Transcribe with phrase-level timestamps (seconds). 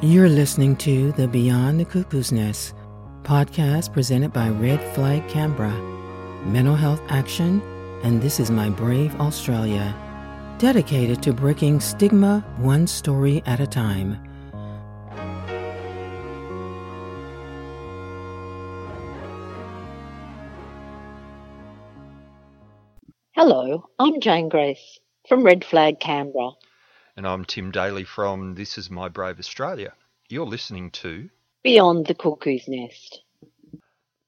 [0.00, 2.72] You're listening to the Beyond the Cuckoo's Nest
[3.24, 5.74] podcast presented by Red Flag Canberra,
[6.46, 7.60] Mental Health Action,
[8.04, 9.92] and This is My Brave Australia,
[10.58, 14.24] dedicated to breaking stigma one story at a time.
[23.32, 26.50] Hello, I'm Jane Grace from Red Flag Canberra.
[27.18, 29.92] And I'm Tim Daly from This Is My Brave Australia.
[30.28, 31.28] You're listening to
[31.64, 33.22] Beyond the Cuckoo's Nest.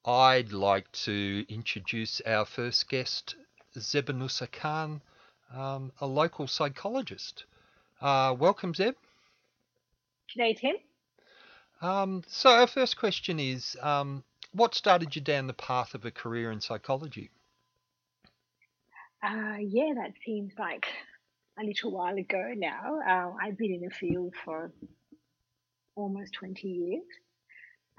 [0.05, 3.37] I'd like to introduce our first guest,
[3.77, 5.03] Zebanusa Khan,
[5.55, 7.45] um, a local psychologist.
[8.01, 8.97] Uh, welcome, Zeb.
[10.37, 10.75] G'day, Tim.
[11.81, 16.11] Um, so, our first question is um, what started you down the path of a
[16.11, 17.31] career in psychology?
[19.23, 20.89] Uh, yeah, that seems like
[21.61, 23.01] a little while ago now.
[23.07, 24.73] Uh, I've been in the field for
[25.95, 27.05] almost 20 years.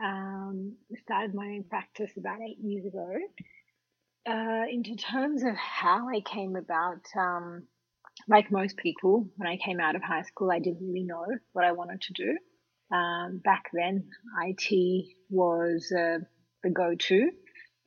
[0.03, 0.73] Um,
[1.03, 3.13] started my own practice about eight years ago.
[4.27, 7.63] Uh, into terms of how I came about, um,
[8.27, 11.65] like most people, when I came out of high school, I didn't really know what
[11.65, 12.37] I wanted to do.
[12.95, 14.09] Um, back then,
[14.43, 16.19] IT was uh,
[16.63, 17.31] the go-to,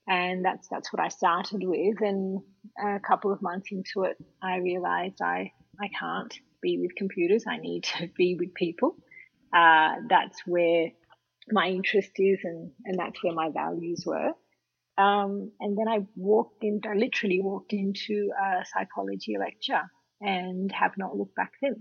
[0.08, 2.00] and that's that's what I started with.
[2.00, 2.40] And
[2.82, 7.44] a couple of months into it, I realized I, I can't be with computers.
[7.48, 8.96] I need to be with people.
[9.52, 10.88] Uh, that's where
[11.50, 14.32] my interest is and, and that's where my values were.
[14.96, 19.82] Um, and then I walked in, I literally walked into a psychology lecture
[20.20, 21.80] and have not looked back since.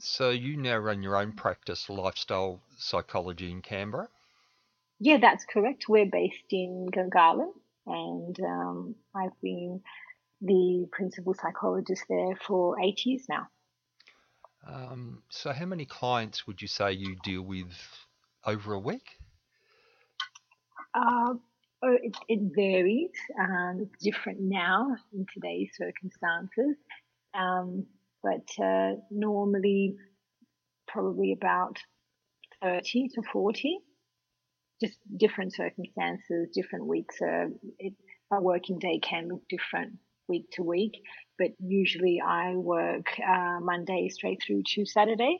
[0.00, 4.08] So you now run your own practice, lifestyle psychology in Canberra?
[4.98, 5.88] Yeah, that's correct.
[5.88, 7.52] We're based in Gungahlin
[7.86, 9.80] and um, I've been
[10.42, 13.48] the principal psychologist there for eight years now.
[14.66, 17.72] Um, so, how many clients would you say you deal with
[18.44, 19.06] over a week?
[20.94, 21.34] Uh,
[21.82, 23.10] oh, it, it varies.
[23.38, 26.76] Um, it's different now in today's circumstances,
[27.34, 27.86] um,
[28.22, 29.96] but uh, normally
[30.86, 31.78] probably about
[32.62, 33.78] 30 to 40
[34.82, 37.16] just different circumstances, different weeks.
[37.22, 37.46] Uh,
[37.78, 37.94] it,
[38.32, 39.98] a working day can look different
[40.32, 40.94] week to week,
[41.38, 45.34] but usually I work uh, Monday straight through to Saturday.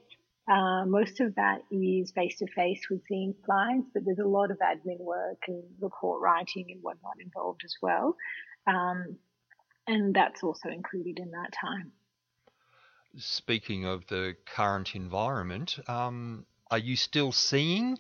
[0.50, 4.50] Uh, most of that is face to face with seeing clients, but there's a lot
[4.50, 8.16] of admin work and report writing and whatnot involved as well.
[8.66, 9.16] Um,
[9.86, 11.92] and that's also included in that time.
[13.16, 17.98] Speaking of the current environment, um, are you still seeing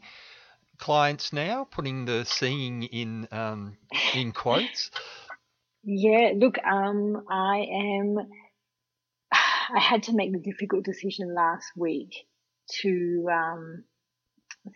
[0.78, 3.76] clients now, putting the seeing in um,
[4.14, 4.90] in quotes?
[5.84, 8.16] Yeah, look, um, I am.
[9.32, 12.10] I had to make the difficult decision last week
[12.82, 13.84] to um,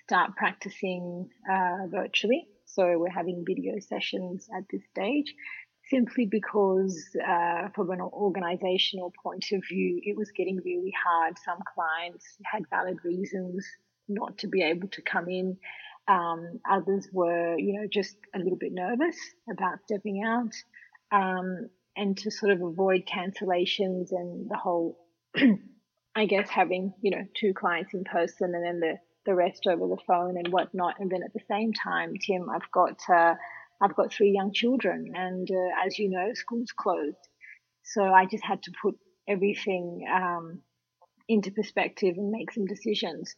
[0.04, 2.48] start practicing uh, virtually.
[2.64, 5.32] So we're having video sessions at this stage,
[5.90, 11.38] simply because uh, from an organizational point of view, it was getting really hard.
[11.44, 13.64] Some clients had valid reasons
[14.08, 15.56] not to be able to come in.
[16.08, 19.16] Um, others were, you know, just a little bit nervous
[19.50, 20.52] about stepping out.
[21.12, 24.98] Um, and to sort of avoid cancellations and the whole,
[26.14, 29.86] I guess, having, you know, two clients in person and then the, the rest over
[29.86, 30.96] the phone and whatnot.
[31.00, 33.34] And then at the same time, Tim, I've got, uh,
[33.80, 37.16] I've got three young children and, uh, as you know, school's closed.
[37.82, 38.96] So I just had to put
[39.26, 40.60] everything, um,
[41.28, 43.34] into perspective and make some decisions.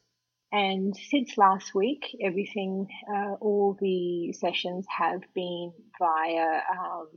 [0.51, 7.09] And since last week, everything, uh, all the sessions have been via um,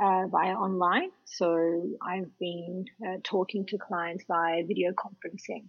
[0.00, 1.10] uh, via online.
[1.24, 5.66] So I've been uh, talking to clients via video conferencing.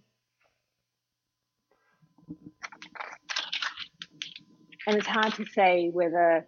[4.86, 6.46] And it's hard to say whether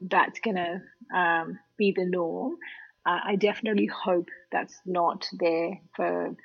[0.00, 2.56] that's going to um, be the norm.
[3.06, 6.36] Uh, I definitely hope that's not there for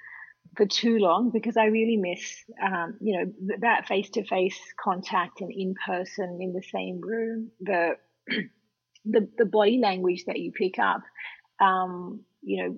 [0.56, 5.42] for too long because I really miss, um, you know, that face to face contact
[5.42, 7.98] and in person in the same room, the,
[9.06, 11.02] the, the body language that you pick up.
[11.60, 12.78] Um, you know,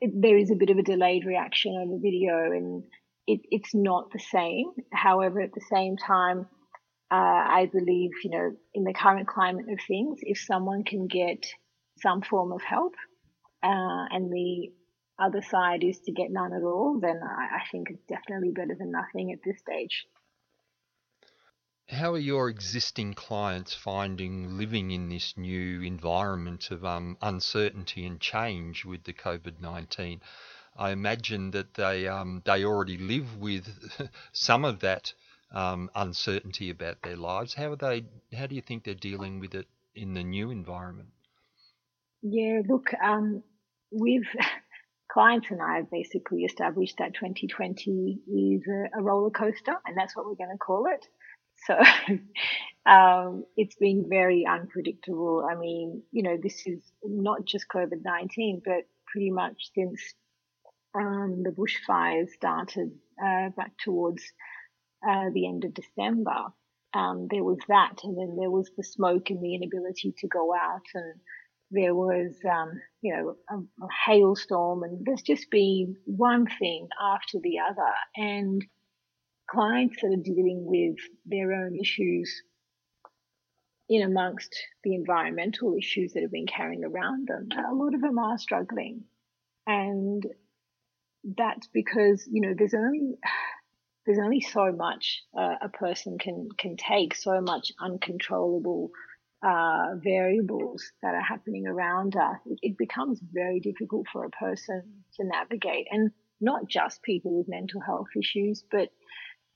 [0.00, 2.84] it, there is a bit of a delayed reaction on the video and
[3.26, 4.66] it, it's not the same.
[4.92, 6.46] However, at the same time,
[7.10, 11.44] uh, I believe, you know, in the current climate of things, if someone can get
[12.00, 12.94] some form of help,
[13.62, 14.72] uh, and the
[15.18, 18.76] other side is to get none at all, then I, I think it's definitely better
[18.78, 20.06] than nothing at this stage.
[21.98, 28.20] How are your existing clients finding living in this new environment of um, uncertainty and
[28.20, 30.20] change with the COVID 19?
[30.76, 33.66] I imagine that they um, they already live with
[34.32, 35.12] some of that
[35.50, 37.54] um, uncertainty about their lives.
[37.54, 38.04] How are they?
[38.32, 39.66] How do you think they're dealing with it
[39.96, 41.08] in the new environment?
[42.22, 43.42] Yeah, look, um,
[43.90, 44.28] we've
[45.10, 50.14] clients and I have basically established that 2020 is a, a roller coaster, and that's
[50.14, 51.04] what we're going to call it.
[51.66, 51.74] So
[52.90, 55.46] um, it's been very unpredictable.
[55.50, 60.00] I mean, you know, this is not just COVID 19, but pretty much since
[60.94, 64.22] um, the bushfires started uh, back towards
[65.06, 66.46] uh, the end of December.
[66.94, 70.54] Um, there was that, and then there was the smoke and the inability to go
[70.54, 71.14] out, and
[71.70, 77.38] there was, um, you know, a, a hailstorm, and there's just been one thing after
[77.42, 78.64] the other, and
[79.48, 80.96] clients that are dealing with
[81.26, 82.42] their own issues
[83.88, 84.54] in amongst
[84.84, 89.04] the environmental issues that have been carrying around them, a lot of them are struggling.
[89.66, 90.24] And
[91.24, 93.16] that's because, you know, there's only,
[94.06, 98.90] there's only so much uh, a person can, can take, so much uncontrollable
[99.42, 102.36] uh, variables that are happening around us.
[102.44, 104.82] It, it becomes very difficult for a person
[105.14, 105.86] to navigate.
[105.90, 106.10] And
[106.40, 108.90] not just people with mental health issues, but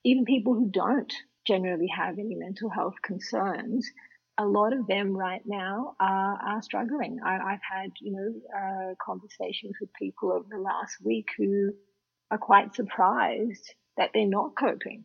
[0.05, 1.13] even people who don't
[1.47, 3.91] generally have any mental health concerns,
[4.39, 7.19] a lot of them right now are, are struggling.
[7.25, 11.73] I, have had, you know, uh, conversations with people over the last week who
[12.31, 15.05] are quite surprised that they're not coping.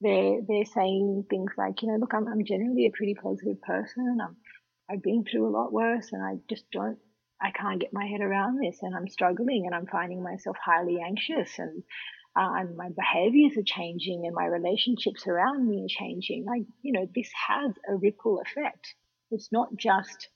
[0.00, 4.18] They're, they're saying things like, you know, look, I'm, I'm generally a pretty positive person.
[4.22, 4.36] I'm,
[4.88, 6.98] I've been through a lot worse and I just don't,
[7.40, 10.98] I can't get my head around this and I'm struggling and I'm finding myself highly
[11.04, 11.82] anxious and
[12.36, 16.44] uh, and my behaviors are changing and my relationships around me are changing.
[16.44, 18.94] Like, you know, this has a ripple effect.
[19.30, 20.28] It's not just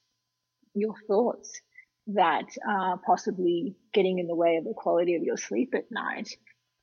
[0.75, 1.61] your thoughts
[2.09, 6.31] that are possibly getting in the way of the quality of your sleep at night,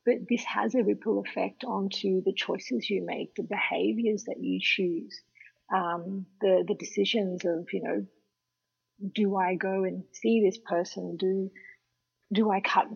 [0.06, 4.60] but this has a ripple effect onto the choices you make, the behaviors that you
[4.62, 5.20] choose,
[5.74, 8.06] um, the, the decisions of, you know,
[9.14, 11.18] do I go and see this person?
[11.18, 11.50] Do,
[12.32, 12.88] do I cut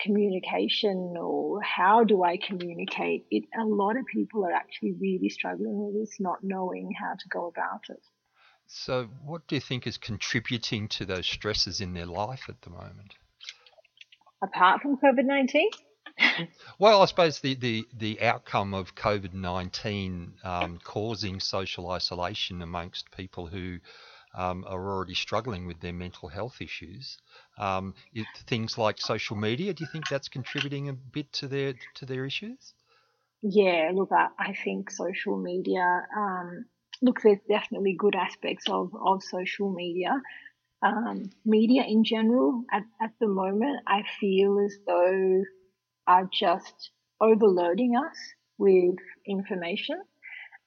[0.00, 5.84] communication or how do I communicate, it, a lot of people are actually really struggling
[5.84, 8.02] with this, not knowing how to go about it.
[8.66, 12.70] So, what do you think is contributing to those stresses in their life at the
[12.70, 13.14] moment?
[14.42, 15.70] Apart from COVID 19?
[16.78, 23.10] well, I suppose the, the, the outcome of COVID 19 um, causing social isolation amongst
[23.10, 23.78] people who
[24.34, 27.18] um, are already struggling with their mental health issues.
[27.58, 31.74] Um, it, things like social media, do you think that's contributing a bit to their
[31.94, 32.74] to their issues?
[33.42, 36.06] Yeah, look, I, I think social media.
[36.16, 36.66] Um,
[37.02, 40.20] look, there's definitely good aspects of of social media.
[40.82, 45.42] Um, media in general, at, at the moment, I feel as though
[46.06, 48.18] are just overloading us
[48.58, 48.96] with
[49.26, 50.02] information.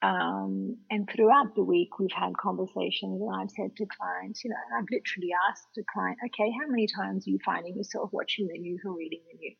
[0.01, 4.77] Um, and throughout the week, we've had conversations, and I've said to clients, you know,
[4.77, 8.59] I've literally asked a client, okay, how many times are you finding yourself watching the
[8.59, 9.57] news or reading the news?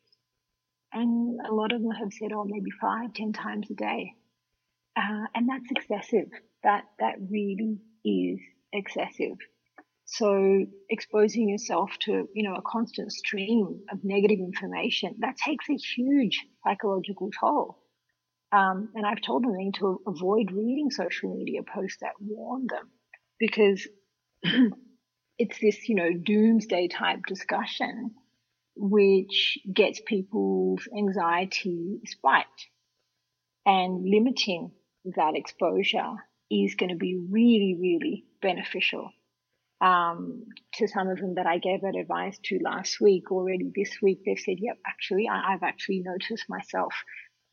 [0.92, 4.14] And a lot of them have said, oh, maybe five, ten times a day.
[4.96, 6.28] Uh, and that's excessive.
[6.62, 8.38] That, that really is
[8.72, 9.36] excessive.
[10.04, 15.76] So exposing yourself to, you know, a constant stream of negative information, that takes a
[15.76, 17.77] huge psychological toll.
[18.50, 22.66] Um, and I've told them they need to avoid reading social media posts that warn
[22.68, 22.90] them
[23.38, 23.86] because
[25.38, 28.14] it's this, you know, doomsday type discussion
[28.78, 32.68] which gets people's anxiety spiked.
[33.66, 34.70] And limiting
[35.16, 36.14] that exposure
[36.50, 39.10] is going to be really, really beneficial.
[39.80, 43.98] Um, to some of them that I gave that advice to last week, already this
[44.00, 46.94] week, they've said, yep, actually, I, I've actually noticed myself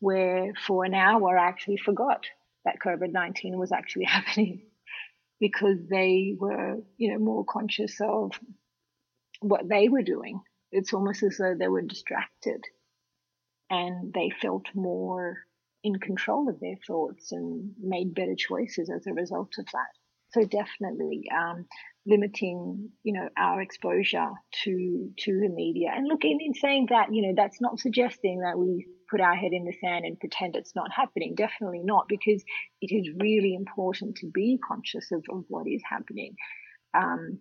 [0.06, 2.26] where for an hour I actually forgot
[2.64, 4.62] that COVID 19 was actually happening
[5.40, 8.30] because they were, you know, more conscious of
[9.40, 10.40] what they were doing.
[10.70, 12.62] It's almost as though they were distracted
[13.68, 15.38] and they felt more
[15.82, 19.92] in control of their thoughts and made better choices as a result of that.
[20.30, 21.66] So definitely um,
[22.06, 24.30] limiting, you know, our exposure
[24.62, 25.90] to to the media.
[25.96, 29.34] And look, in, in saying that, you know, that's not suggesting that we put our
[29.34, 31.34] head in the sand and pretend it's not happening.
[31.34, 32.42] Definitely not, because
[32.80, 36.36] it is really important to be conscious of, of what is happening.
[36.94, 37.38] Um,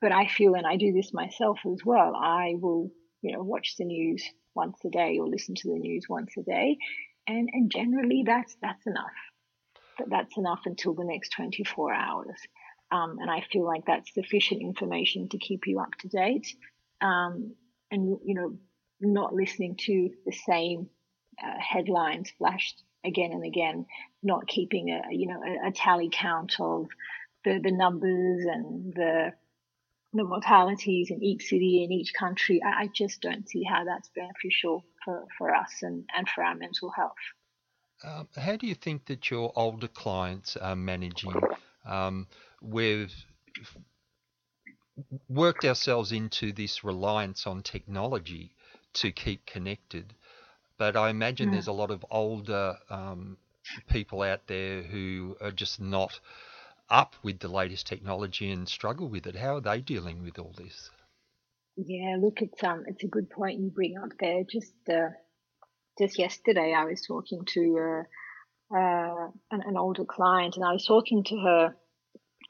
[0.00, 2.90] but I feel, and I do this myself as well, I will,
[3.22, 4.22] you know, watch the news
[4.54, 6.76] once a day or listen to the news once a day.
[7.26, 9.14] And, and generally that's, that's enough.
[9.98, 12.38] But that's enough until the next 24 hours.
[12.90, 16.54] Um, and I feel like that's sufficient information to keep you up to date.
[17.00, 17.54] Um,
[17.90, 18.58] and, you know,
[19.00, 20.88] not listening to the same
[21.42, 23.86] uh, headlines flashed again and again,
[24.22, 26.86] not keeping a you know a, a tally count of
[27.44, 29.32] the the numbers and the
[30.14, 32.62] the mortalities in each city in each country.
[32.62, 36.54] I, I just don't see how that's beneficial for, for us and, and for our
[36.54, 37.12] mental health.
[38.04, 41.34] Um, how do you think that your older clients are managing?
[41.84, 42.28] Um,
[42.62, 43.12] we've
[45.28, 48.54] worked ourselves into this reliance on technology
[48.94, 50.14] to keep connected.
[50.78, 51.52] But I imagine mm.
[51.52, 53.36] there's a lot of older um,
[53.88, 56.18] people out there who are just not
[56.90, 59.36] up with the latest technology and struggle with it.
[59.36, 60.90] How are they dealing with all this?
[61.76, 64.44] Yeah, look, it's um, it's a good point you bring up there.
[64.44, 65.10] Just uh,
[65.98, 68.04] just yesterday, I was talking to
[68.72, 71.76] uh, uh, an, an older client, and I was talking to her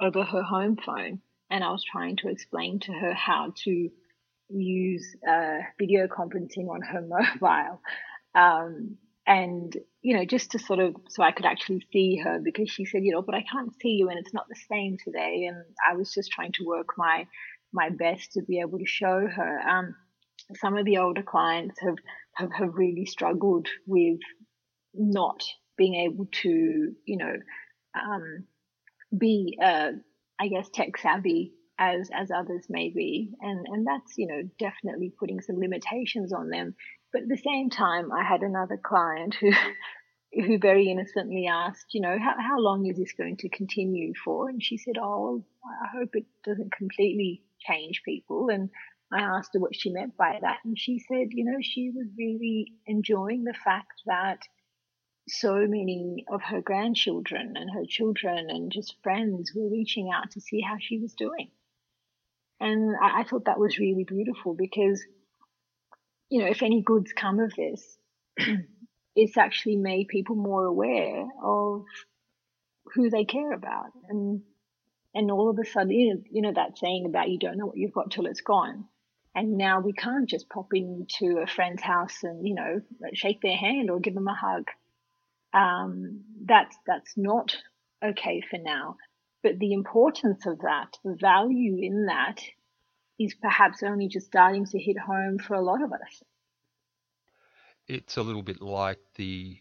[0.00, 1.20] over her home phone,
[1.50, 3.90] and I was trying to explain to her how to
[4.62, 7.02] use uh, video conferencing on her
[7.40, 7.80] mobile.
[8.34, 8.96] Um,
[9.26, 12.84] and, you know, just to sort of, so I could actually see her because she
[12.84, 15.46] said, you know, but I can't see you and it's not the same today.
[15.48, 17.26] And I was just trying to work my,
[17.72, 19.60] my best to be able to show her.
[19.60, 19.94] Um,
[20.56, 21.96] some of the older clients have,
[22.34, 24.18] have, have really struggled with
[24.92, 25.42] not
[25.78, 27.34] being able to, you know,
[27.98, 28.44] um,
[29.16, 29.92] be, uh,
[30.38, 35.12] I guess, tech savvy as as others may be, and and that's you know definitely
[35.18, 36.74] putting some limitations on them.
[37.12, 39.50] But at the same time, I had another client who
[40.34, 44.48] who very innocently asked, you know, how how long is this going to continue for?
[44.48, 48.48] And she said, oh, I hope it doesn't completely change people.
[48.50, 48.70] And
[49.12, 52.06] I asked her what she meant by that, and she said, you know, she was
[52.18, 54.40] really enjoying the fact that
[55.28, 60.40] so many of her grandchildren and her children and just friends were reaching out to
[60.40, 61.50] see how she was doing.
[62.60, 65.02] And I, I thought that was really beautiful because,
[66.28, 67.98] you know, if any goods come of this,
[69.16, 71.84] it's actually made people more aware of
[72.94, 73.90] who they care about.
[74.08, 74.42] And,
[75.14, 77.66] and all of a sudden, you know, you know that saying about you don't know
[77.66, 78.84] what you've got till it's gone.
[79.34, 82.80] And now we can't just pop into a friend's house and, you know,
[83.14, 84.68] shake their hand or give them a hug.
[85.52, 87.56] Um, that's, that's not
[88.04, 88.96] okay for now.
[89.44, 92.40] But the importance of that, the value in that,
[93.18, 96.22] is perhaps only just starting to hit home for a lot of us.
[97.86, 99.58] It's a little bit like the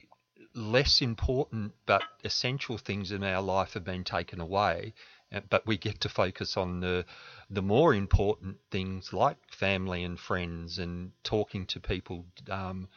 [0.55, 4.93] less important but essential things in our life have been taken away,
[5.33, 7.05] uh, but we get to focus on the
[7.49, 12.87] the more important things like family and friends and talking to people, um,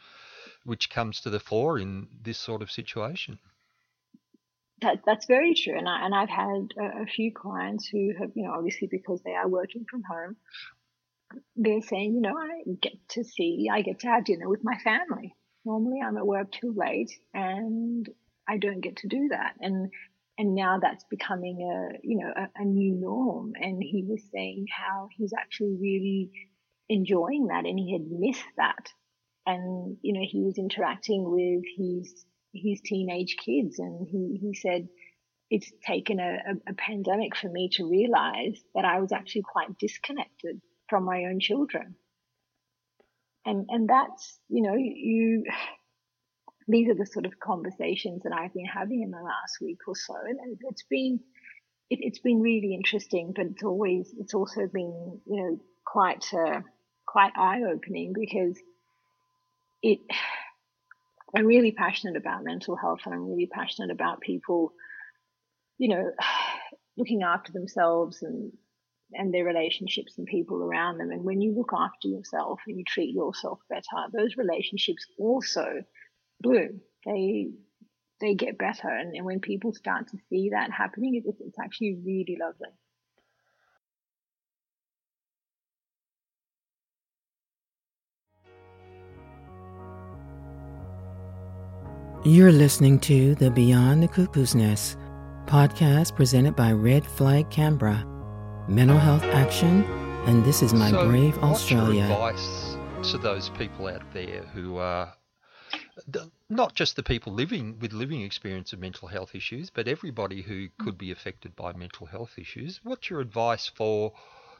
[0.63, 3.39] which comes to the fore in this sort of situation
[4.81, 8.31] that that's very true, and I and I've had a, a, few clients who have,
[8.35, 10.35] you know, obviously because they are working from home,
[11.55, 14.77] they're saying, you know, I get to see, I get to have dinner with my
[14.83, 15.35] family.
[15.65, 18.07] Normally, I'm at work too late, and
[18.47, 19.91] I don't get to do that, and
[20.37, 23.53] and now that's becoming a you know a, a new norm.
[23.59, 26.31] And he was saying how he's actually really
[26.87, 28.91] enjoying that, and he had missed that,
[29.47, 32.25] and you know he was interacting with his
[32.61, 33.79] his teenage kids.
[33.79, 34.87] And he, he said,
[35.49, 39.77] it's taken a, a, a pandemic for me to realize that I was actually quite
[39.77, 41.95] disconnected from my own children.
[43.45, 45.45] And, and that's, you know, you,
[46.67, 49.95] these are the sort of conversations that I've been having in the last week or
[49.95, 50.15] so.
[50.27, 51.21] And it's been,
[51.89, 56.59] it, has been really interesting, but it's always, it's also been, you know, quite, uh,
[57.05, 58.59] quite eye opening because
[59.81, 59.99] it,
[61.35, 64.73] I'm really passionate about mental health and I'm really passionate about people,
[65.77, 66.11] you know,
[66.97, 68.51] looking after themselves and
[69.13, 71.11] and their relationships and people around them.
[71.11, 75.83] And when you look after yourself and you treat yourself better, those relationships also
[76.41, 76.81] bloom.
[77.05, 77.51] They
[78.19, 81.99] they get better, and, and when people start to see that happening, it's, it's actually
[82.03, 82.73] really lovely.
[92.27, 94.97] You're listening to the Beyond the Cuckoo's Nest
[95.45, 98.05] podcast presented by Red Flag Canberra,
[98.67, 99.85] Mental Health Action,
[100.25, 102.05] and this is my so brave Australia.
[102.09, 105.13] What's your advice to those people out there who are
[106.49, 110.67] not just the people living with living experience of mental health issues, but everybody who
[110.79, 112.81] could be affected by mental health issues?
[112.83, 114.11] What's your advice for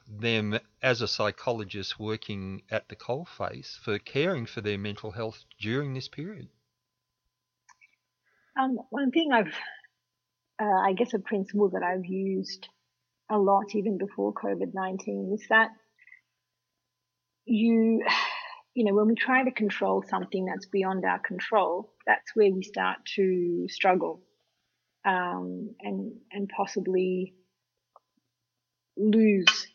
[0.08, 5.94] them as a psychologist working at the coalface for caring for their mental health during
[5.94, 6.48] this period?
[8.60, 9.54] Um, one thing I've,
[10.62, 12.68] uh, I guess, a principle that I've used
[13.30, 15.70] a lot even before COVID 19 is that
[17.46, 18.04] you,
[18.74, 22.64] you know, when we try to control something that's beyond our control, that's where we
[22.64, 24.22] start to struggle
[25.06, 27.34] um, and and possibly
[28.98, 29.68] lose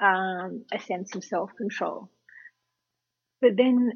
[0.00, 2.10] um, a sense of self control.
[3.40, 3.92] But then,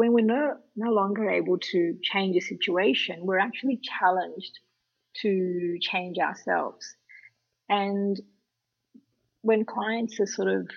[0.00, 4.58] when we're no no longer able to change a situation, we're actually challenged
[5.16, 6.96] to change ourselves.
[7.68, 8.18] And
[9.42, 10.70] when clients are sort of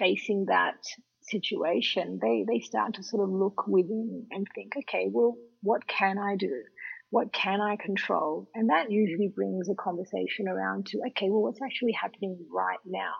[0.00, 0.78] facing that
[1.22, 6.18] situation, they, they start to sort of look within and think, okay, well, what can
[6.18, 6.64] I do?
[7.10, 8.50] What can I control?
[8.52, 13.14] And that usually brings a conversation around to, okay, well, what's actually happening right now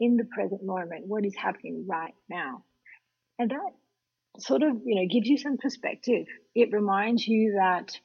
[0.00, 1.06] in the present moment?
[1.06, 2.64] What is happening right now?
[3.38, 3.72] And that
[4.38, 6.26] sort of, you know, gives you some perspective.
[6.54, 7.98] It reminds you that,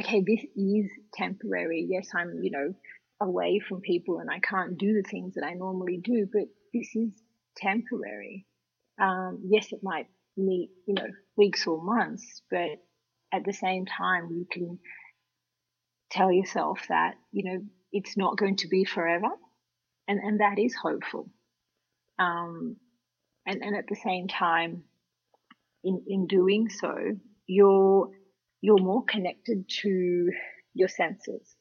[0.00, 1.86] okay, this is temporary.
[1.88, 2.74] Yes, I'm, you know,
[3.20, 6.88] away from people and I can't do the things that I normally do, but this
[6.94, 7.12] is
[7.56, 8.46] temporary.
[9.00, 12.70] Um, yes, it might need, you know, weeks or months, but
[13.32, 14.78] at the same time, you can
[16.10, 17.62] tell yourself that, you know,
[17.92, 19.28] it's not going to be forever.
[20.08, 21.28] And, and that is hopeful.
[22.18, 22.76] Um,
[23.44, 24.84] and, and at the same time,
[25.86, 26.92] in, in doing so,
[27.46, 28.10] you're,
[28.60, 30.30] you're more connected to
[30.74, 31.56] your senses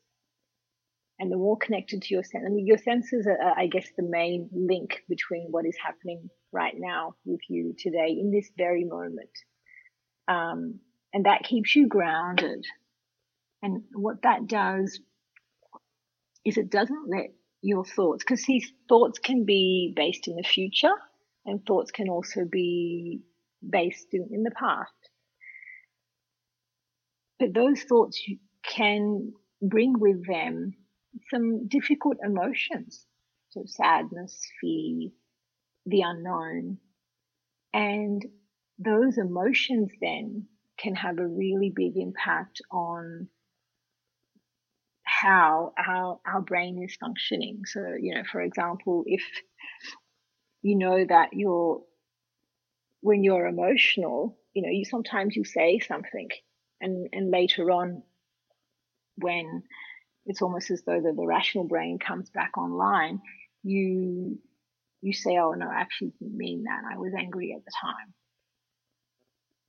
[1.20, 2.44] and the more connected to your sense.
[2.46, 6.74] I mean, your senses are, I guess, the main link between what is happening right
[6.77, 9.29] now with you today in this very moment.
[10.27, 10.79] Um,
[11.13, 12.65] and that keeps you grounded.
[13.62, 15.00] And what that does
[16.44, 17.27] is it doesn't let
[17.62, 20.94] your thoughts, because these thoughts can be based in the future
[21.46, 23.22] and thoughts can also be
[23.69, 24.91] based in, in the past.
[27.39, 28.22] But those thoughts
[28.63, 30.74] can bring with them
[31.29, 33.05] some difficult emotions.
[33.50, 35.10] So sadness, fear,
[35.86, 36.77] the unknown.
[37.74, 38.25] And
[38.80, 40.47] those emotions then
[40.78, 43.28] can have a really big impact on
[45.04, 47.62] how our, our brain is functioning.
[47.65, 49.23] So, you know, for example, if
[50.62, 51.82] you know that you're,
[53.06, 56.28] when you're emotional, you know, you sometimes you say something
[56.82, 58.02] and, and later on
[59.18, 59.62] when
[60.26, 63.22] it's almost as though the, the rational brain comes back online,
[63.62, 64.39] you
[65.04, 66.82] you say, "Oh no, I actually didn't mean that.
[66.91, 68.13] I was angry at the time."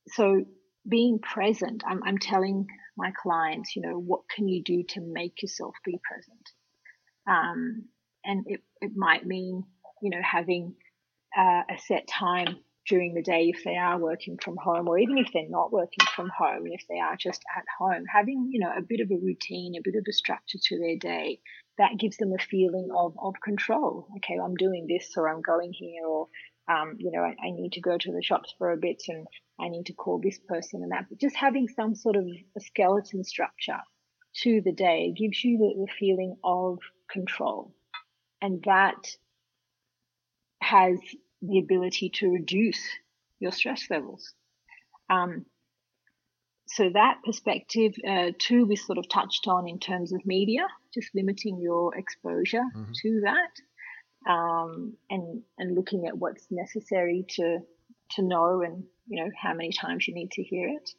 [0.09, 0.47] So
[0.89, 5.43] being present, I'm, I'm telling my clients, you know, what can you do to make
[5.43, 6.49] yourself be present?
[7.29, 7.85] Um,
[8.25, 9.65] and it, it might mean,
[10.01, 10.75] you know, having
[11.37, 12.57] uh, a set time
[12.89, 16.07] during the day if they are working from home or even if they're not working
[16.15, 18.05] from home and if they are just at home.
[18.13, 20.97] Having you know a bit of a routine a bit of a structure to their
[20.97, 21.41] day
[21.79, 24.09] that gives them a feeling of of control.
[24.17, 26.29] Okay i'm doing this or i'm going here or
[26.69, 29.25] um, you know I, I, need to go to the shops for a bit and
[29.61, 31.07] i need to call this person and that.
[31.09, 32.25] But just having some sort of
[32.57, 33.79] a skeleton structure
[34.43, 36.79] to the day gives you the, the feeling of
[37.11, 37.75] control.
[38.43, 39.17] And that
[40.61, 40.99] has
[41.43, 42.81] the ability to reduce
[43.41, 44.33] your stress levels.
[45.11, 45.47] Um,
[46.69, 51.15] so that perspective uh, too we sort of touched on in terms of media, just
[51.15, 52.93] limiting your exposure mm-hmm.
[53.03, 57.59] to that, um, and and looking at what's necessary to
[58.13, 60.91] to know and you know how many times you need to hear it.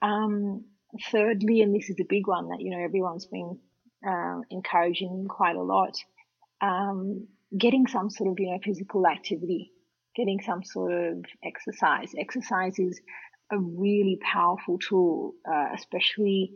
[0.00, 0.64] Um,
[1.12, 3.58] thirdly, and this is a big one that you know everyone's been
[4.06, 5.96] uh, encouraging quite a lot,
[6.62, 9.72] um, getting some sort of you know physical activity,
[10.16, 12.12] getting some sort of exercise.
[12.18, 13.00] Exercise is
[13.52, 16.52] a really powerful tool, uh, especially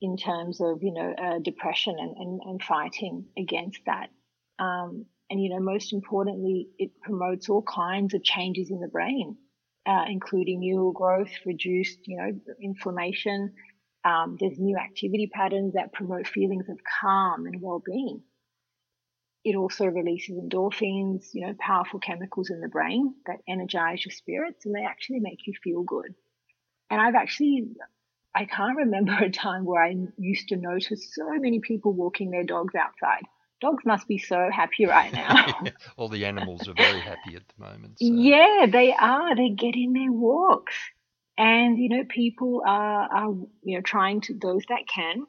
[0.00, 4.08] in terms of you know uh, depression and, and, and fighting against that.
[4.58, 9.36] Um, and you know most importantly, it promotes all kinds of changes in the brain,
[9.86, 13.54] uh, including neural growth, reduced you know inflammation.
[14.04, 18.22] Um, there's new activity patterns that promote feelings of calm and well-being.
[19.46, 24.66] It also releases endorphins, you know, powerful chemicals in the brain that energize your spirits
[24.66, 26.16] and they actually make you feel good.
[26.90, 27.68] And I've actually,
[28.34, 32.42] I can't remember a time where I used to notice so many people walking their
[32.42, 33.22] dogs outside.
[33.60, 35.60] Dogs must be so happy right now.
[35.96, 38.00] All the animals are very happy at the moment.
[38.00, 38.04] So.
[38.04, 39.36] Yeah, they are.
[39.36, 40.74] They get in their walks.
[41.38, 43.30] And, you know, people are, are,
[43.62, 45.24] you know, trying to, those that can,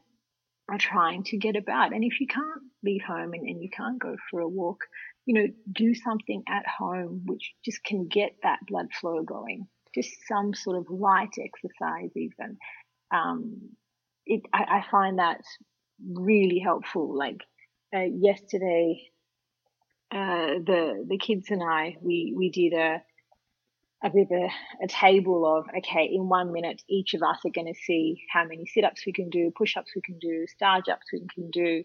[0.68, 1.94] are trying to get about.
[1.94, 4.80] And if you can't leave home and, and you can't go for a walk,
[5.26, 9.68] you know, do something at home which just can get that blood flow going.
[9.94, 12.58] Just some sort of light exercise, even.
[13.12, 13.70] Um,
[14.26, 15.42] it, I, I, find that
[16.14, 17.18] really helpful.
[17.18, 17.42] Like
[17.96, 19.02] uh, yesterday,
[20.12, 23.02] uh, the the kids and I we we did a
[24.04, 24.50] a bit of a,
[24.84, 28.46] a, table of okay, in one minute, each of us are going to see how
[28.46, 31.50] many sit ups we can do, push ups we can do, star jumps we can
[31.50, 31.84] do,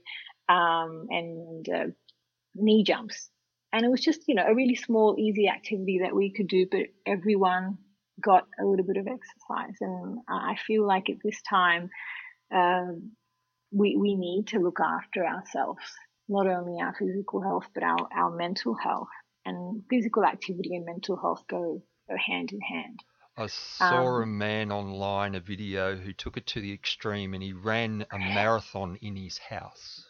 [0.52, 1.86] um, and uh,
[2.54, 3.30] knee jumps.
[3.72, 6.66] And it was just, you know, a really small, easy activity that we could do,
[6.70, 7.78] but everyone
[8.20, 9.76] got a little bit of exercise.
[9.80, 11.88] And I feel like at this time,
[12.54, 13.12] um,
[13.70, 15.82] we, we need to look after ourselves,
[16.28, 19.08] not only our physical health, but our, our mental health.
[19.46, 23.00] And physical activity and mental health go go hand in hand.
[23.36, 27.42] I saw um, a man online, a video, who took it to the extreme and
[27.42, 30.06] he ran a marathon in his house.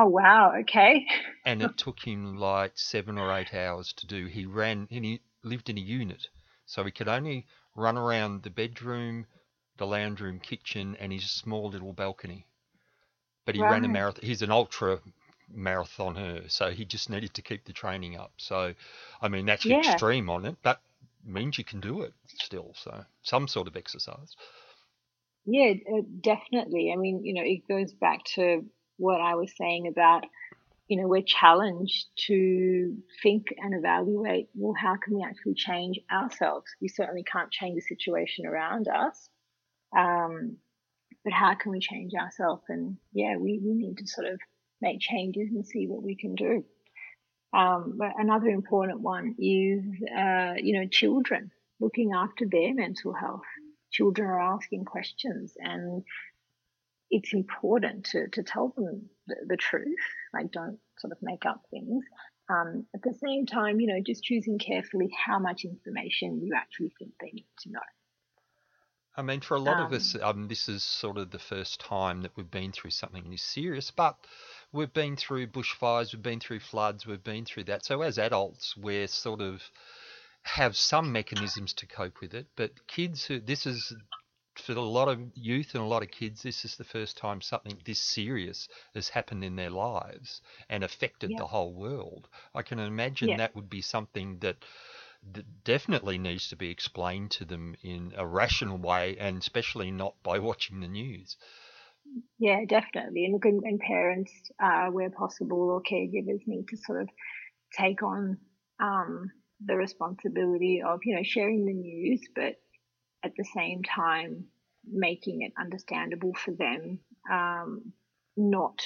[0.00, 0.52] Oh, wow.
[0.60, 1.06] Okay.
[1.44, 4.26] and it took him like seven or eight hours to do.
[4.26, 6.28] He ran, and he lived in a unit.
[6.66, 9.26] So he could only run around the bedroom,
[9.76, 12.46] the lounge room, kitchen, and his small little balcony.
[13.44, 13.72] But he right.
[13.72, 14.24] ran a marathon.
[14.24, 15.00] He's an ultra
[15.52, 18.32] marathoner, so he just needed to keep the training up.
[18.36, 18.74] So,
[19.20, 19.94] I mean, that's yeah.
[19.94, 20.80] extreme on it, but
[21.24, 22.72] means you can do it still.
[22.76, 24.36] So some sort of exercise.
[25.46, 25.72] Yeah,
[26.20, 26.92] definitely.
[26.92, 28.66] I mean, you know, it goes back to
[28.98, 30.24] what I was saying about,
[30.88, 36.66] you know, we're challenged to think and evaluate, well, how can we actually change ourselves?
[36.80, 39.28] We certainly can't change the situation around us.
[39.96, 40.58] Um,
[41.24, 42.62] but how can we change ourselves?
[42.68, 44.40] And yeah, we, we need to sort of
[44.80, 46.64] make changes and see what we can do.
[47.56, 49.82] Um, but another important one is,
[50.16, 53.46] uh, you know, children looking after their mental health.
[53.90, 56.02] Children are asking questions and
[57.10, 59.98] it's important to, to tell them the, the truth.
[60.32, 62.04] Like don't sort of make up things.
[62.50, 66.92] Um, at the same time, you know, just choosing carefully how much information you actually
[66.98, 67.80] think they need to know.
[69.16, 71.80] I mean, for a lot um, of us, um, this is sort of the first
[71.80, 74.16] time that we've been through something this serious, but
[74.72, 77.84] we've been through bushfires, we've been through floods, we've been through that.
[77.84, 79.60] So as adults, we're sort of
[80.42, 82.46] have some mechanisms to cope with it.
[82.56, 83.92] But kids who this is
[84.60, 87.40] for a lot of youth and a lot of kids, this is the first time
[87.40, 91.38] something this serious has happened in their lives and affected yeah.
[91.38, 92.28] the whole world.
[92.54, 93.36] I can imagine yeah.
[93.38, 94.56] that would be something that,
[95.32, 100.14] that definitely needs to be explained to them in a rational way and especially not
[100.22, 101.36] by watching the news.
[102.38, 103.26] Yeah, definitely.
[103.26, 107.08] And and parents, uh, where possible, or caregivers need to sort of
[107.76, 108.38] take on
[108.80, 109.30] um,
[109.64, 112.56] the responsibility of, you know, sharing the news, but
[113.24, 114.46] at the same time
[114.90, 117.00] making it understandable for them.
[117.30, 117.92] Um,
[118.36, 118.80] not,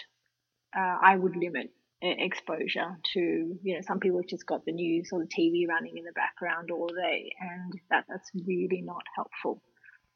[0.77, 1.71] uh, I would limit
[2.03, 5.97] exposure to, you know, some people have just got the news or the TV running
[5.97, 9.63] in the background all day, and that that's really not helpful.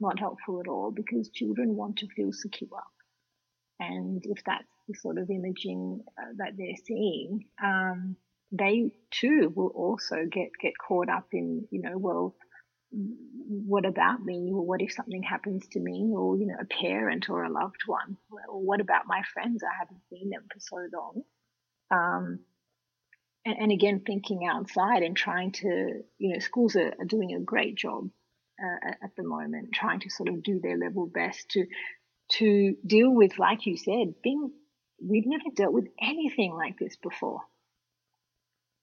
[0.00, 2.82] Not helpful at all because children want to feel secure.
[3.78, 8.16] And if that's the sort of imaging uh, that they're seeing, um,
[8.52, 12.34] they too will also get, get caught up in, you know, well,
[12.90, 14.50] what about me?
[14.52, 16.12] Or what if something happens to me?
[16.14, 18.16] Or, you know, a parent or a loved one?
[18.48, 19.62] Or what about my friends?
[19.62, 21.22] I haven't seen them for so long.
[21.90, 22.40] Um,
[23.44, 27.40] and, and, again, thinking outside and trying to, you know, schools are, are doing a
[27.40, 28.08] great job
[28.60, 31.66] uh, at the moment, trying to sort of do their level best to
[32.28, 34.50] to deal with, like you said, being,
[35.00, 37.40] we've never dealt with anything like this before.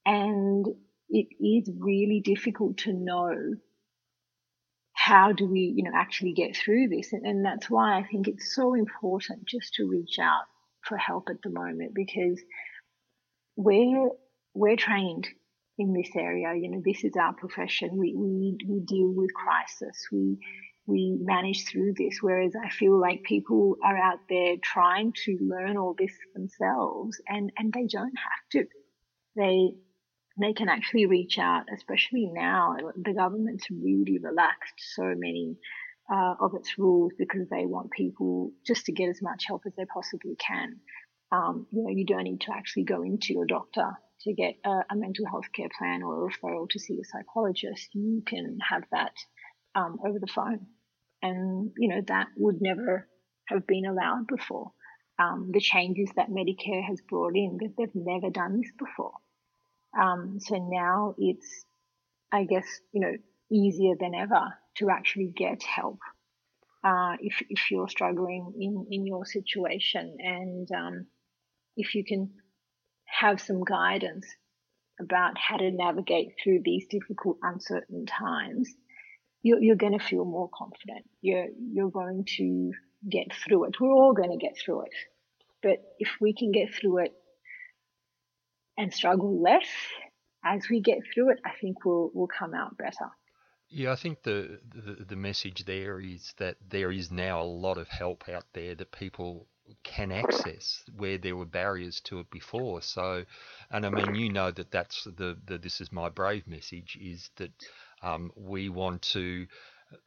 [0.06, 0.66] And
[1.10, 3.54] it is really difficult to know
[5.04, 7.12] how do we, you know, actually get through this.
[7.12, 10.44] And, and that's why I think it's so important just to reach out
[10.80, 12.40] for help at the moment because
[13.54, 14.08] we're,
[14.54, 15.28] we're trained
[15.76, 16.54] in this area.
[16.54, 17.98] You know, this is our profession.
[17.98, 20.08] We, we, we deal with crisis.
[20.10, 20.38] We,
[20.86, 22.20] we manage through this.
[22.22, 27.52] Whereas I feel like people are out there trying to learn all this themselves and,
[27.58, 28.64] and they don't have to.
[29.36, 29.74] They,
[30.40, 32.76] they can actually reach out, especially now.
[32.96, 35.56] The government's really relaxed so many
[36.12, 39.72] uh, of its rules because they want people just to get as much help as
[39.76, 40.80] they possibly can.
[41.32, 43.92] Um, you know, you don't need to actually go into your doctor
[44.22, 47.88] to get a, a mental health care plan or a referral to see a psychologist.
[47.92, 49.12] You can have that
[49.74, 50.66] um, over the phone.
[51.22, 53.08] And, you know, that would never
[53.46, 54.72] have been allowed before.
[55.18, 59.12] Um, the changes that Medicare has brought in, they've never done this before.
[59.98, 61.64] Um, so now it's,
[62.32, 63.12] I guess, you know,
[63.50, 65.98] easier than ever to actually get help
[66.84, 71.06] uh, if if you're struggling in in your situation, and um,
[71.76, 72.30] if you can
[73.06, 74.26] have some guidance
[75.00, 78.70] about how to navigate through these difficult, uncertain times,
[79.42, 81.04] you're, you're going to feel more confident.
[81.20, 82.72] You're, you're going to
[83.10, 83.80] get through it.
[83.80, 84.92] We're all going to get through it.
[85.62, 87.12] But if we can get through it
[88.76, 89.68] and struggle less,
[90.44, 93.10] as we get through it, I think we'll we'll come out better.
[93.70, 97.78] Yeah, I think the, the the message there is that there is now a lot
[97.78, 99.46] of help out there that people
[99.82, 102.82] can access where there were barriers to it before.
[102.82, 103.24] So,
[103.70, 107.30] and I mean, you know that that's the, the this is my brave message is
[107.36, 107.50] that
[108.02, 109.46] um, we want to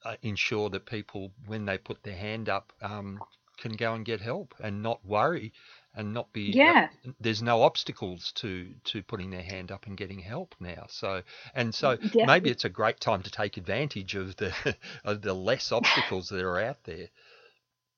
[0.06, 3.20] uh, ensure that people, when they put their hand up, um,
[3.58, 5.52] can go and get help and not worry
[5.98, 6.90] and not be yeah.
[7.06, 10.86] Uh, there's no obstacles to to putting their hand up and getting help now.
[10.88, 12.26] So and so Definitely.
[12.26, 14.54] maybe it's a great time to take advantage of the
[15.04, 17.10] of the less obstacles that are out there.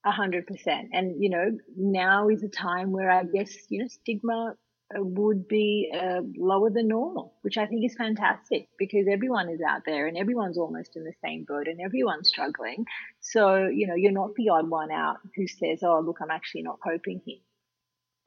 [0.06, 0.90] A hundred percent.
[0.94, 4.56] And you know, now is a time where I guess you know stigma
[4.96, 9.60] uh, would be uh, lower than normal, which I think is fantastic because everyone is
[9.62, 12.86] out there and everyone's almost in the same boat and everyone's struggling.
[13.20, 16.64] So you know, you're not the odd one out who says, "Oh, look, I'm actually
[16.64, 17.40] not coping here,"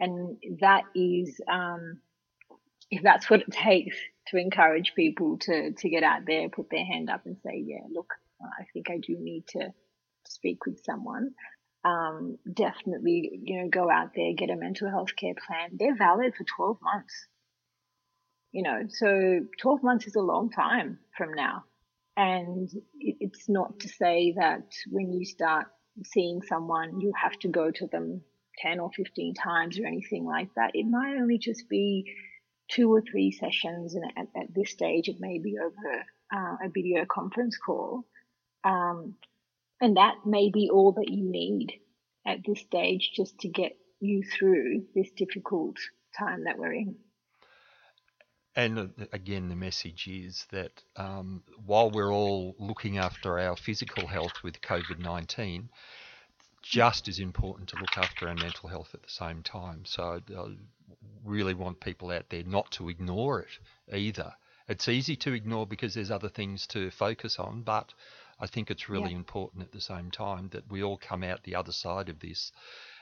[0.02, 2.00] and that is, um,
[2.90, 3.96] if that's what it takes
[4.28, 7.86] to encourage people to to get out there, put their hand up and say, "Yeah,
[7.90, 8.12] look,
[8.42, 9.72] I think I do need to."
[10.24, 11.34] speak with someone
[11.84, 15.70] um, definitely, you know, go out there, get a mental health care plan.
[15.78, 17.26] They're valid for 12 months.
[18.52, 21.64] You know, so 12 months is a long time from now.
[22.16, 22.68] And
[23.00, 25.66] it's not to say that when you start
[26.04, 28.20] seeing someone, you have to go to them
[28.58, 30.72] 10 or 15 times or anything like that.
[30.74, 32.14] It might only just be
[32.70, 33.94] two or three sessions.
[33.94, 38.04] And at, at this stage, it may be over uh, a video conference call.
[38.64, 39.16] Um,
[39.80, 41.72] and that may be all that you need
[42.26, 45.76] at this stage just to get you through this difficult
[46.16, 46.96] time that we're in.
[48.54, 54.06] And uh, again, the message is that um, while we're all looking after our physical
[54.06, 55.70] health with COVID 19,
[56.62, 59.84] just as important to look after our mental health at the same time.
[59.84, 60.44] So I
[61.24, 64.32] really want people out there not to ignore it either.
[64.68, 67.92] It's easy to ignore because there's other things to focus on, but
[68.38, 69.16] I think it's really yeah.
[69.16, 72.52] important at the same time that we all come out the other side of this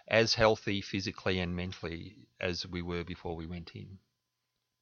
[0.09, 3.99] as healthy physically and mentally as we were before we went in.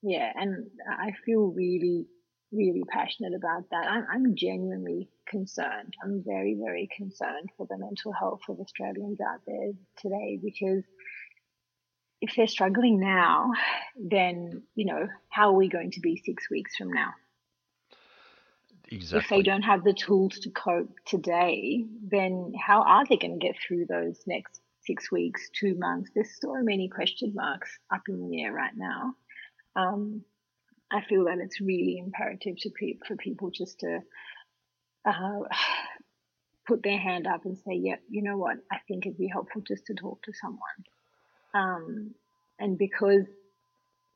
[0.02, 2.06] Yeah, and I feel really,
[2.52, 3.86] really passionate about that.
[3.88, 5.94] I'm, I'm genuinely concerned.
[6.02, 10.84] I'm very, very concerned for the mental health of Australians out there today because
[12.20, 13.52] if they're struggling now,
[13.96, 17.10] then, you know, how are we going to be six weeks from now?
[18.90, 19.18] Exactly.
[19.18, 23.46] If they don't have the tools to cope today, then how are they going to
[23.46, 26.10] get through those next six weeks, two months?
[26.14, 29.14] There's so many question marks up in the air right now.
[29.76, 30.24] Um,
[30.90, 34.00] I feel that it's really imperative to pe- for people just to
[35.04, 35.40] uh,
[36.66, 38.56] put their hand up and say, "Yeah, you know what?
[38.70, 40.60] I think it'd be helpful just to talk to someone."
[41.54, 42.14] Um,
[42.58, 43.24] and because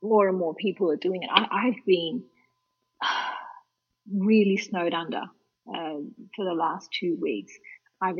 [0.01, 2.23] more and more people are doing it, I, I've been
[4.11, 5.23] really snowed under
[5.67, 5.99] uh,
[6.35, 7.53] for the last two weeks.
[8.01, 8.17] I've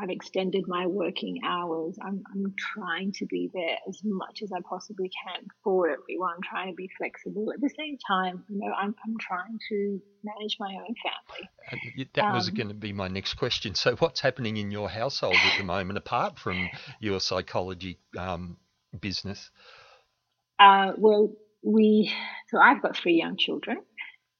[0.00, 1.98] I've extended my working hours.
[2.00, 6.34] I'm I'm trying to be there as much as I possibly can for everyone.
[6.36, 7.52] I'm trying to be flexible.
[7.52, 12.08] At the same time, you know, I'm I'm trying to manage my own family.
[12.14, 13.74] that was um, going to be my next question.
[13.74, 16.68] So, what's happening in your household at the moment, apart from
[17.00, 18.56] your psychology um,
[19.00, 19.50] business?
[20.60, 21.32] Uh, well,
[21.62, 22.12] we
[22.48, 23.78] so I've got three young children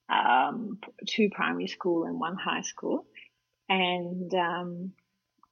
[0.09, 3.07] um, two primary school and one high school.
[3.68, 4.92] And um,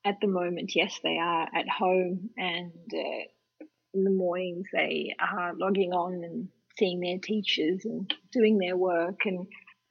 [0.05, 5.55] at the moment, yes, they are at home and uh, in the mornings they are
[5.55, 6.49] logging on and
[6.79, 9.21] seeing their teachers and doing their work.
[9.25, 9.47] And,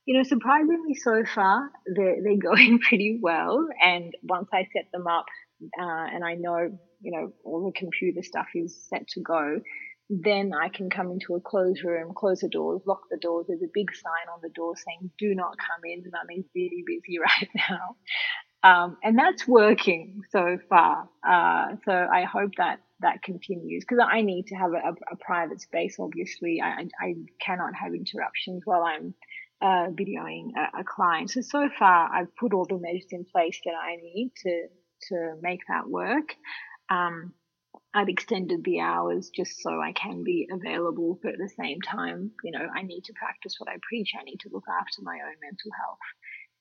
[0.06, 3.68] you know, surprisingly so far, they're, they're going pretty well.
[3.84, 5.26] And once I set them up
[5.80, 9.62] uh, and I know, you know, all the computer stuff is set to go,
[10.12, 13.46] then I can come into a closed room, close the doors, lock the doors.
[13.48, 16.04] There's a big sign on the door saying, do not come in.
[16.12, 17.96] Mummy's really busy right now.
[18.64, 21.10] Um, and that's working so far.
[21.28, 25.16] Uh, so I hope that that continues because I need to have a, a, a
[25.16, 25.96] private space.
[25.98, 29.16] Obviously, I, I, cannot have interruptions while I'm
[29.60, 31.32] uh, videoing a, a, client.
[31.32, 34.68] So so far, I've put all the measures in place that I need to
[35.10, 36.36] to make that work.
[36.92, 37.34] Um,
[37.94, 42.32] I've extended the hours just so I can be available, but at the same time,
[42.44, 44.12] you know, I need to practice what I preach.
[44.18, 46.00] I need to look after my own mental health.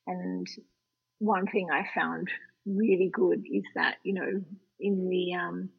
[0.09, 0.47] And
[1.21, 2.29] one thing I found
[2.67, 4.43] really good is that, you know,
[4.81, 5.71] in the um,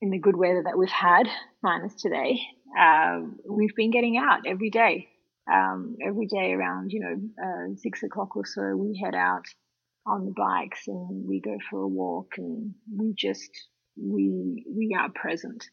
[0.00, 1.26] in the good weather that we've had,
[1.62, 2.38] minus today,
[2.78, 5.08] uh, we've been getting out every day.
[5.52, 9.44] Um, every day around, you know, uh, six o'clock or so, we head out
[10.04, 13.50] on the bikes and we go for a walk and we just
[13.96, 15.64] we we are present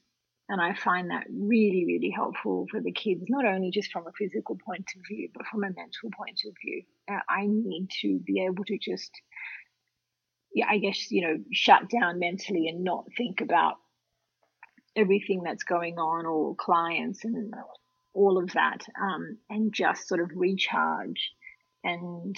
[0.49, 4.11] And I find that really, really helpful for the kids, not only just from a
[4.11, 6.83] physical point of view, but from a mental point of view.
[7.09, 9.11] Uh, I need to be able to just,
[10.53, 13.75] yeah, I guess, you know, shut down mentally and not think about
[14.95, 17.53] everything that's going on or clients and
[18.13, 21.31] all of that, um, and just sort of recharge
[21.83, 22.35] and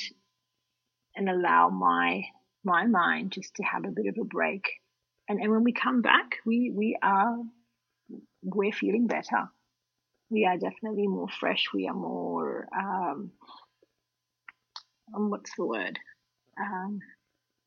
[1.16, 2.24] and allow my
[2.64, 4.64] my mind just to have a bit of a break.
[5.28, 7.38] And and when we come back, we we are
[8.44, 9.50] we're feeling better.
[10.30, 11.66] We are definitely more fresh.
[11.74, 13.32] We are more um,
[15.16, 16.00] um what's the word?
[16.60, 17.00] Um,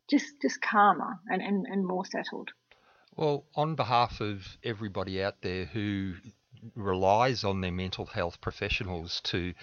[0.09, 2.51] just just calmer and, and, and more settled.
[3.17, 6.15] Well, on behalf of everybody out there who
[6.75, 9.55] relies on their mental health professionals to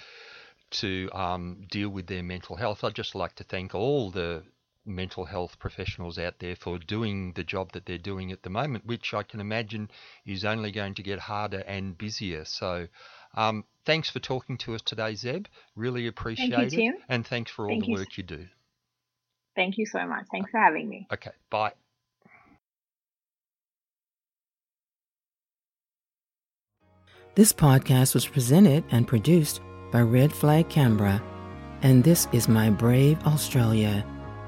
[0.72, 4.44] to um, deal with their mental health, I'd just like to thank all the
[4.86, 8.86] mental health professionals out there for doing the job that they're doing at the moment,
[8.86, 9.90] which I can imagine
[10.26, 12.46] is only going to get harder and busier.
[12.46, 12.88] So,
[13.36, 15.46] um, thanks for talking to us today, Zeb.
[15.76, 16.82] Really appreciate Thank you, it.
[16.82, 16.94] Tim.
[17.10, 17.98] And thanks for all Thank the you.
[17.98, 18.48] work you do.
[19.56, 20.26] Thank you so much.
[20.32, 21.08] Thanks for having me.
[21.12, 21.74] Okay, bye.
[27.36, 29.60] This podcast was presented and produced
[29.92, 31.22] by Red Flag Canberra,
[31.82, 34.06] and this is My Brave Australia.